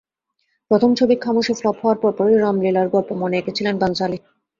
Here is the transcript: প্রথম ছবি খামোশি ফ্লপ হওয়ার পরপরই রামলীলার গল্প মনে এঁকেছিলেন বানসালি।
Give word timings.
প্রথম 0.71 0.91
ছবি 0.99 1.15
খামোশি 1.15 1.53
ফ্লপ 1.59 1.77
হওয়ার 1.81 1.97
পরপরই 2.01 2.37
রামলীলার 2.37 2.87
গল্প 2.89 3.09
মনে 3.21 3.35
এঁকেছিলেন 3.37 3.75
বানসালি। 3.81 4.17